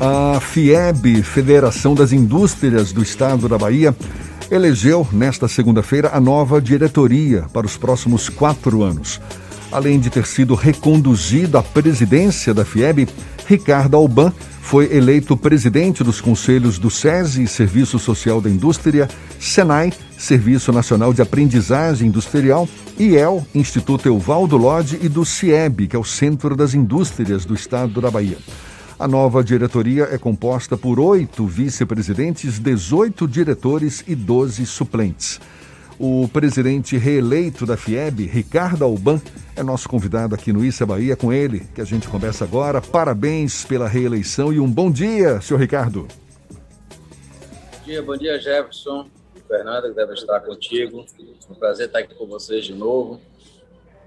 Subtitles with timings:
[0.00, 3.94] A FIEB, Federação das Indústrias do Estado da Bahia,
[4.50, 9.20] elegeu nesta segunda-feira a nova diretoria para os próximos quatro anos.
[9.70, 13.08] Além de ter sido reconduzido à presidência da FIEB,
[13.46, 19.08] Ricardo Alban foi eleito presidente dos conselhos do SESI, Serviço Social da Indústria,
[19.38, 22.68] SENAI, Serviço Nacional de Aprendizagem Industrial,
[22.98, 28.00] IEL, Instituto Euvaldo Lodge e do CIEB, que é o Centro das Indústrias do Estado
[28.00, 28.38] da Bahia.
[29.00, 35.40] A nova diretoria é composta por oito vice-presidentes, 18 diretores e 12 suplentes.
[35.98, 39.18] O presidente reeleito da FIEB, Ricardo Alban,
[39.56, 41.16] é nosso convidado aqui no Issa Bahia.
[41.16, 42.82] Com ele que a gente conversa agora.
[42.82, 46.06] Parabéns pela reeleição e um bom dia, senhor Ricardo.
[46.50, 49.08] Bom dia, bom dia, Jefferson.
[49.48, 51.06] Fernanda, que deve estar contigo.
[51.18, 53.18] É um prazer estar aqui com vocês de novo.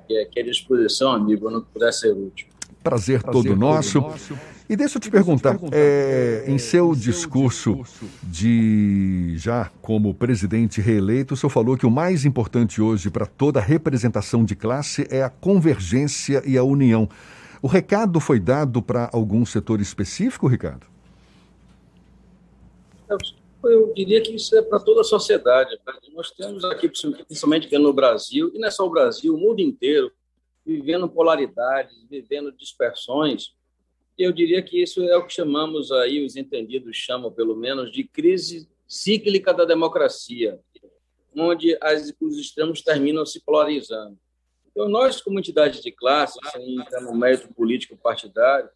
[0.08, 2.46] E aqui à disposição, amigo, não puder ser útil.
[2.84, 4.00] Prazer, Prazer todo, todo nosso.
[4.00, 4.53] nosso.
[4.70, 7.84] E deixa eu te perguntar, é, em seu discurso
[8.24, 13.60] de já como presidente reeleito, o senhor falou que o mais importante hoje para toda
[13.60, 17.10] representação de classe é a convergência e a união.
[17.62, 20.88] O recado foi dado para algum setor específico, Ricardo?
[23.64, 25.78] Eu diria que isso é para toda a sociedade.
[26.14, 30.12] Nós temos aqui, principalmente no Brasil, e não é só o Brasil, o mundo inteiro,
[30.66, 33.54] vivendo polaridades, vivendo dispersões.
[34.18, 38.04] Eu diria que isso é o que chamamos aí, os entendidos chamam pelo menos, de
[38.04, 40.60] crise cíclica da democracia,
[41.36, 44.18] onde as, os extremos terminam se polarizando.
[44.72, 48.70] Então, nós, como entidade de classe, sem entrar no mérito político partidário,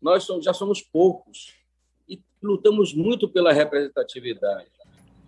[0.00, 1.54] nós somos, já somos poucos
[2.08, 4.70] e lutamos muito pela representatividade.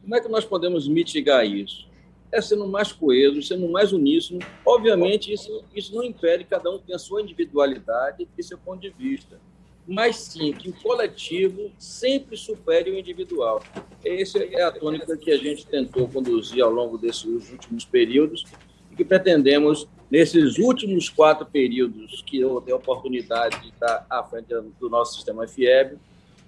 [0.00, 1.88] Como é que nós podemos mitigar isso?
[2.32, 4.40] é sendo mais coeso, sendo mais uníssono.
[4.64, 8.80] Obviamente, isso, isso não impede que cada um tenha a sua individualidade e seu ponto
[8.80, 9.40] de vista,
[9.86, 13.62] mas sim que o coletivo sempre supere o individual.
[14.04, 18.44] Essa é a tônica que a gente tentou conduzir ao longo desses últimos períodos
[18.90, 24.22] e que pretendemos, nesses últimos quatro períodos que eu tenho a oportunidade de estar à
[24.24, 24.48] frente
[24.80, 25.98] do nosso sistema FIEB,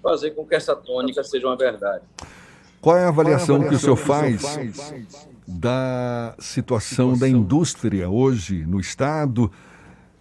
[0.03, 2.03] fazer com que essa tônica seja uma verdade.
[2.81, 7.17] Qual é a avaliação, é a avaliação que o senhor faz, faz da situação, situação
[7.17, 9.51] da indústria hoje no Estado,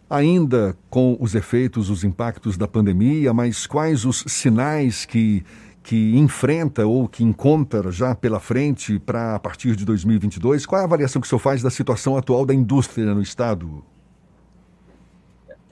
[0.09, 5.45] ainda com os efeitos, os impactos da pandemia, mas quais os sinais que,
[5.83, 10.67] que enfrenta ou que encontra já pela frente para a partir de 2022?
[10.67, 13.85] Qual é a avaliação que o senhor faz da situação atual da indústria no Estado?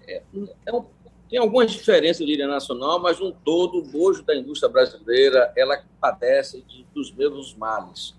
[0.06, 0.22] É,
[0.66, 0.84] é um,
[1.28, 5.82] tem algumas diferenças, eu diria, nacional, mas um todo, o bojo da indústria brasileira, ela
[6.00, 8.14] padece de, dos mesmos males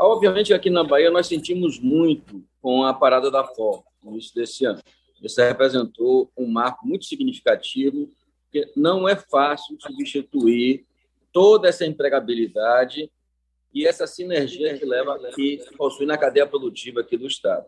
[0.00, 4.64] Obviamente, aqui na Bahia, nós sentimos muito com a parada da FOB no início desse
[4.64, 4.80] ano.
[5.22, 8.10] Isso representou um marco muito significativo,
[8.44, 10.84] porque não é fácil substituir
[11.32, 13.10] toda essa empregabilidade
[13.72, 17.66] e essa sinergia que leva que possui na cadeia produtiva aqui do Estado.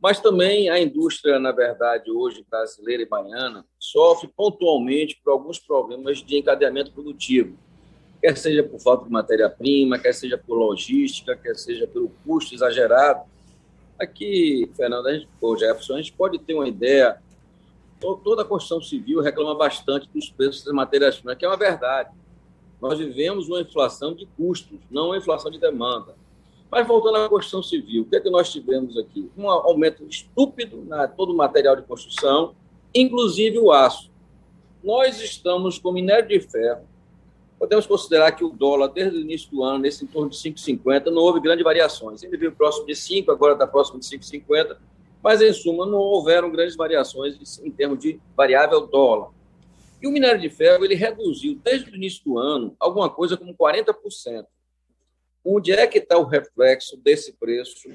[0.00, 6.18] Mas também a indústria, na verdade, hoje brasileira e baiana, sofre pontualmente por alguns problemas
[6.18, 7.56] de encadeamento produtivo
[8.20, 13.22] quer seja por falta de matéria-prima, quer seja por logística, quer seja pelo custo exagerado.
[13.98, 15.28] Aqui, Fernando, gente,
[15.58, 17.20] Jefferson, a gente pode ter uma ideia.
[18.00, 22.10] Toda a construção civil reclama bastante dos preços das matérias-primas, que é uma verdade.
[22.80, 26.14] Nós vivemos uma inflação de custos, não uma inflação de demanda.
[26.70, 29.28] Mas voltando à construção civil, o que é que nós tivemos aqui?
[29.36, 32.54] Um aumento estúpido na todo o material de construção,
[32.94, 34.10] inclusive o aço.
[34.84, 36.86] Nós estamos com minério de ferro
[37.58, 41.22] podemos considerar que o dólar, desde o início do ano, nesse entorno de 5,50, não
[41.22, 42.22] houve grandes variações.
[42.22, 44.76] Ele veio próximo de 5, agora está próximo de 5,50,
[45.22, 49.30] mas, em suma, não houveram grandes variações em termos de variável dólar.
[50.00, 53.52] E o minério de ferro ele reduziu, desde o início do ano, alguma coisa como
[53.54, 54.46] 40%.
[55.44, 57.88] Onde é que está o reflexo desse preço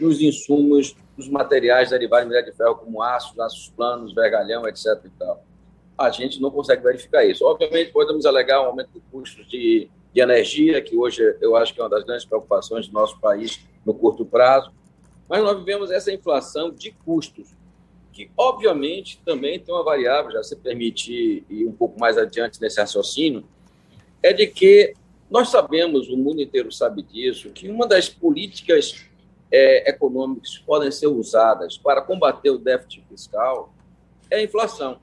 [0.00, 4.86] nos insumos, dos materiais derivados do minério de ferro, como aços, aços planos, vergalhão, etc.
[5.04, 5.44] E tal?
[5.96, 7.44] A gente não consegue verificar isso.
[7.44, 11.80] Obviamente, podemos alegar um aumento de custos de, de energia, que hoje eu acho que
[11.80, 14.72] é uma das grandes preocupações do nosso país no curto prazo,
[15.28, 17.48] mas nós vivemos essa inflação de custos,
[18.12, 22.80] que obviamente também tem uma variável, já se permitir ir um pouco mais adiante nesse
[22.80, 23.44] raciocínio,
[24.22, 24.94] é de que
[25.30, 29.06] nós sabemos, o mundo inteiro sabe disso, que uma das políticas
[29.50, 33.72] é, econômicas que podem ser usadas para combater o déficit fiscal
[34.30, 34.98] é a inflação.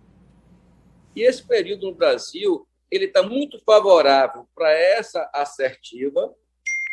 [1.15, 6.33] E esse período no Brasil ele está muito favorável para essa assertiva,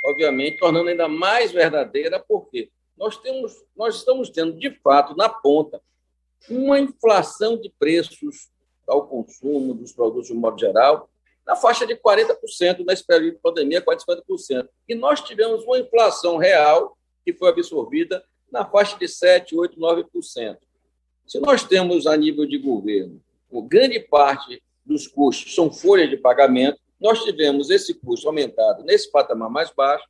[0.07, 5.83] obviamente, tornando ainda mais verdadeira, porque nós, temos, nós estamos tendo, de fato, na ponta,
[6.49, 8.49] uma inflação de preços
[8.87, 11.11] ao consumo dos produtos de um modo geral,
[11.45, 14.69] na faixa de 40% nesse período de pandemia, quase 50%.
[14.89, 20.59] E nós tivemos uma inflação real que foi absorvida na faixa de 7, 8, 9%.
[21.27, 23.21] Se nós temos a nível de governo,
[23.63, 29.51] grande parte dos custos são folhas de pagamento, nós tivemos esse custo aumentado nesse patamar
[29.51, 30.07] mais baixo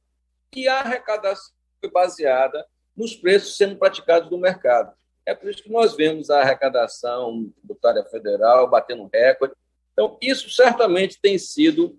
[0.54, 2.64] e a arrecadação foi baseada
[2.96, 4.92] nos preços sendo praticados no mercado.
[5.26, 9.54] É por isso que nós vemos a arrecadação tributária federal batendo recorde,
[9.98, 11.98] então, isso certamente tem sido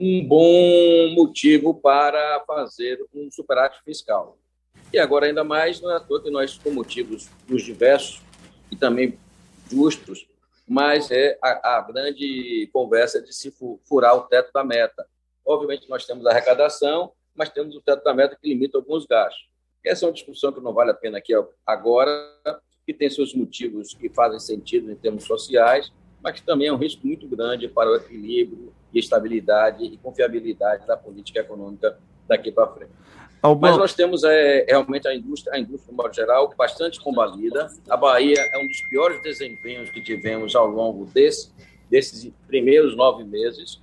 [0.00, 4.38] um bom motivo para fazer um superávit fiscal.
[4.92, 8.22] E agora, ainda mais, não é à toa que nós, com motivos dos diversos
[8.70, 9.18] e também
[9.68, 10.28] justos,
[10.70, 13.52] mas é a, a, grande conversa de se
[13.88, 15.04] furar o teto da meta.
[15.44, 19.50] Obviamente, nós temos a arrecadação, mas temos o teto da meta que limita alguns gastos.
[19.84, 21.32] Essa é uma discussão que não vale a pena aqui
[21.66, 22.14] agora,
[22.86, 26.76] que tem seus motivos que fazem sentido em termos sociais, mas que também é um
[26.76, 32.68] risco muito grande para o equilíbrio e estabilidade e confiabilidade da política econômica daqui para
[32.68, 32.92] frente.
[33.42, 37.70] Mas nós temos é, realmente a indústria, a indústria, de modo geral, bastante combalida.
[37.88, 41.50] A Bahia é um dos piores desempenhos que tivemos ao longo desse,
[41.88, 43.80] desses primeiros nove meses.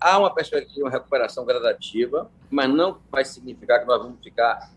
[0.00, 4.70] Há uma perspectiva de uma recuperação gradativa, mas não vai significar que nós vamos ficar,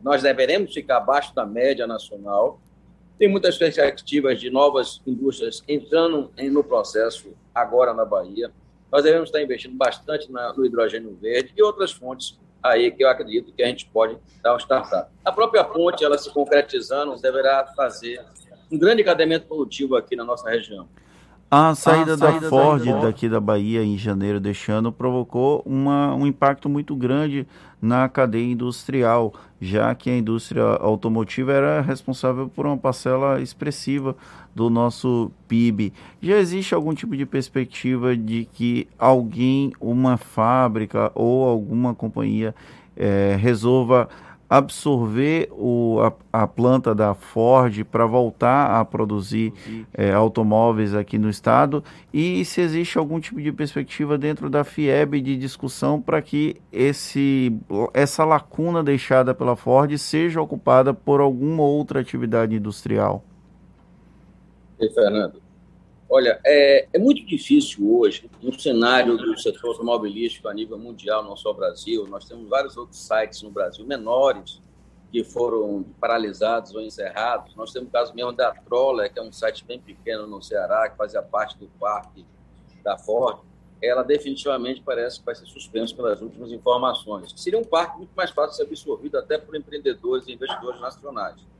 [0.00, 2.60] nós deveremos ficar abaixo da média nacional.
[3.18, 8.52] Tem muitas perspectivas de novas indústrias entrando no processo agora na Bahia.
[8.92, 13.52] Nós devemos estar investindo bastante no hidrogênio verde e outras fontes aí que eu acredito
[13.52, 15.12] que a gente pode dar um startup.
[15.22, 18.24] A própria ponte, ela se concretizando, deverá fazer
[18.72, 20.88] um grande cademento produtivo aqui na nossa região.
[21.50, 25.62] A saída, a saída da, Ford da daqui da Bahia em janeiro deste ano provocou
[25.64, 27.46] uma, um impacto muito grande
[27.80, 34.16] na cadeia industrial, já que a indústria automotiva era responsável por uma parcela expressiva
[34.54, 35.92] do nosso PIB.
[36.22, 42.54] Já existe algum tipo de perspectiva de que alguém, uma fábrica ou alguma companhia
[42.96, 44.08] é, resolva
[44.56, 49.52] absorver o, a, a, planta da Ford para voltar a produzir
[49.92, 55.20] é, automóveis aqui no estado e se existe algum tipo de perspectiva dentro da FIEB
[55.20, 57.52] de discussão para que esse,
[57.92, 63.24] essa lacuna deixada pela Ford seja ocupada por alguma outra atividade industrial.
[64.78, 65.43] E Fernando,
[66.14, 71.36] olha, é, é muito difícil hoje, no cenário do setor automobilístico a nível mundial, não
[71.36, 74.62] só o Brasil, nós temos vários outros sites no Brasil menores
[75.10, 77.56] que foram paralisados ou encerrados.
[77.56, 80.88] Nós temos o caso mesmo da Troller, que é um site bem pequeno no Ceará,
[80.88, 82.24] que fazia parte do parque
[82.84, 83.40] da Ford.
[83.82, 87.32] Ela definitivamente parece que vai ser suspensa pelas últimas informações.
[87.36, 91.53] Seria um parque muito mais fácil de ser absorvido até por empreendedores e investidores nacionais.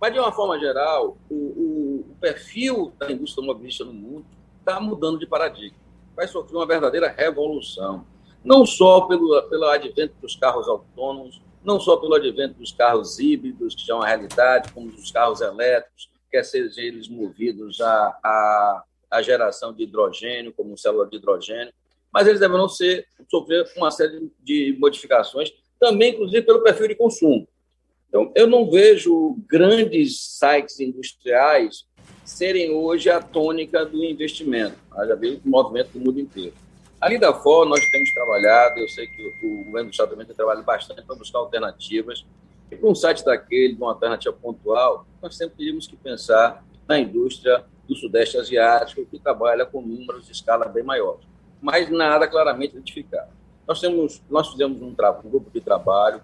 [0.00, 4.26] Mas, de uma forma geral, o, o, o perfil da indústria automobilística no mundo
[4.60, 5.78] está mudando de paradigma.
[6.14, 8.04] Vai sofrer uma verdadeira revolução.
[8.44, 13.74] Não só pelo, pelo advento dos carros autônomos, não só pelo advento dos carros híbridos,
[13.74, 18.84] que já é uma realidade, como dos carros elétricos, quer sejam eles movidos à, à,
[19.10, 21.72] à geração de hidrogênio, como célula de hidrogênio,
[22.12, 27.46] mas eles deverão ser, sofrer uma série de modificações, também, inclusive, pelo perfil de consumo.
[28.08, 31.86] Então, eu não vejo grandes sites industriais
[32.24, 34.76] serem hoje a tônica do investimento.
[34.96, 36.54] Já vejo o movimento do mundo inteiro.
[37.00, 40.34] Ali da fora, nós temos trabalhado, eu sei que o governo do Estado também tem
[40.34, 42.24] trabalhado bastante para buscar alternativas.
[42.70, 47.64] E para um site daquele, uma alternativa pontual, nós sempre teríamos que pensar na indústria
[47.86, 51.24] do Sudeste Asiático, que trabalha com números de escala bem maiores.
[51.60, 53.30] Mas nada claramente identificado.
[53.66, 56.20] Nós, temos, nós fizemos um, um grupo de trabalho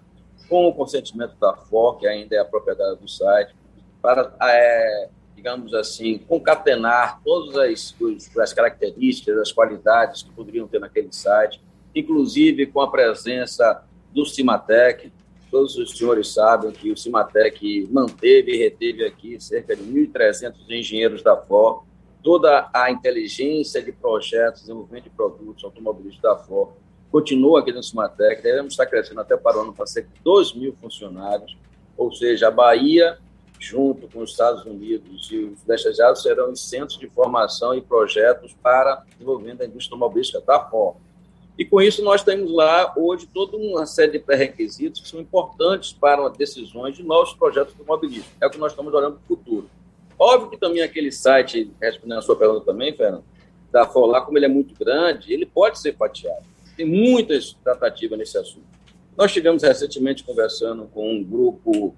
[0.49, 3.55] com o consentimento da FOR, que ainda é a propriedade do site,
[4.01, 7.95] para, é, digamos assim, concatenar todas as,
[8.39, 11.61] as características, as qualidades que poderiam ter naquele site,
[11.93, 13.83] inclusive com a presença
[14.13, 15.11] do Cimatec.
[15.49, 21.23] Todos os senhores sabem que o Cimatec manteve e reteve aqui cerca de 1.300 engenheiros
[21.23, 21.83] da FOR,
[22.21, 26.73] toda a inteligência de projetos, desenvolvimento de produtos automobilísticos da FOR
[27.15, 31.55] continua aqui no Sumatec, devemos estar crescendo até para o ano ser 2 mil funcionários,
[31.97, 33.17] ou seja, a Bahia,
[33.57, 38.53] junto com os Estados Unidos e os Sudeste serão os centros de formação e projetos
[38.61, 40.97] para desenvolvimento da indústria automobilística da FOR.
[41.57, 45.93] E com isso nós temos lá hoje toda uma série de pré-requisitos que são importantes
[45.93, 48.35] para decisões de novos projetos automobilísticos.
[48.41, 49.69] É o que nós estamos olhando para o futuro.
[50.19, 53.23] Óbvio que também aquele site, respondendo a sua pergunta também, Fernando,
[53.71, 58.17] da FOR lá, como ele é muito grande, ele pode ser fatiado tem muitas tratativas
[58.17, 58.65] nesse assunto.
[59.17, 61.95] Nós tivemos recentemente conversando com um grupo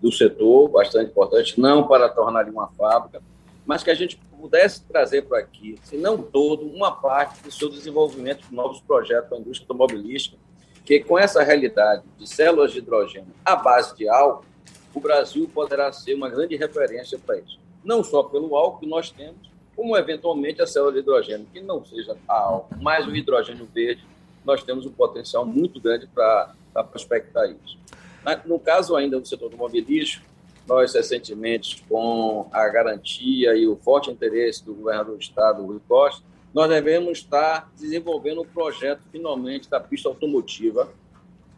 [0.00, 3.22] do setor, bastante importante, não para tornar uma fábrica,
[3.64, 7.68] mas que a gente pudesse trazer para aqui, se não todo, uma parte do seu
[7.68, 10.36] desenvolvimento de novos projetos para a indústria automobilística,
[10.84, 14.44] que com essa realidade de células de hidrogênio à base de álcool,
[14.94, 17.58] o Brasil poderá ser uma grande referência para isso.
[17.84, 21.84] Não só pelo álcool que nós temos, como eventualmente a célula de hidrogênio, que não
[21.84, 24.04] seja a álcool, mas o hidrogênio verde,
[24.46, 26.54] nós temos um potencial muito grande para
[26.90, 27.76] prospectar isso.
[28.44, 30.24] No caso ainda do setor automobilístico,
[30.66, 36.24] nós recentemente, com a garantia e o forte interesse do governador do estado, Rui Costa,
[36.52, 40.88] nós devemos estar desenvolvendo o projeto, finalmente, da pista automotiva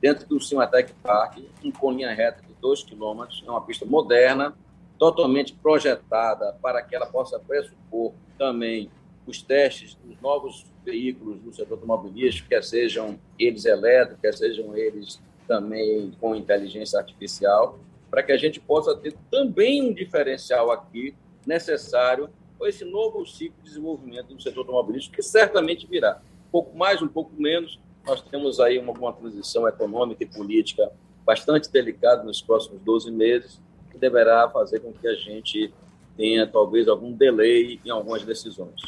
[0.01, 1.39] dentro do Cimatec Park,
[1.79, 4.55] com linha reta de 2 quilômetros, é uma pista moderna,
[4.99, 8.91] totalmente projetada para que ela possa pressupor também
[9.27, 15.21] os testes dos novos veículos do setor automobilístico, quer sejam eles elétricos, quer sejam eles
[15.47, 17.79] também com inteligência artificial,
[18.11, 21.15] para que a gente possa ter também um diferencial aqui
[21.47, 26.21] necessário com esse novo ciclo de desenvolvimento do setor automobilístico, que certamente virá.
[26.49, 30.91] Um pouco mais, um pouco menos, nós temos aí uma, uma transição econômica e política
[31.25, 35.73] bastante delicada nos próximos 12 meses, que deverá fazer com que a gente
[36.17, 38.81] tenha talvez algum delay em algumas decisões.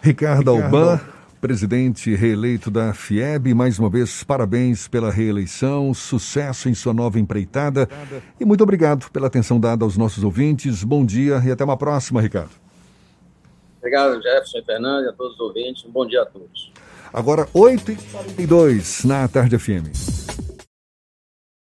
[0.00, 6.74] Ricardo, Ricardo Alban, presidente reeleito da FIEB, mais uma vez parabéns pela reeleição, sucesso em
[6.74, 7.88] sua nova empreitada
[8.38, 10.82] e muito obrigado pela atenção dada aos nossos ouvintes.
[10.82, 12.50] Bom dia e até uma próxima, Ricardo.
[13.78, 15.84] Obrigado, Jefferson e Fernando, e a todos os ouvintes.
[15.84, 16.72] Um bom dia a todos.
[17.12, 20.47] Agora, 8h42 na Tarde FM.